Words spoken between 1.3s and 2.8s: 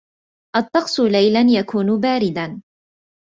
يكون بارداً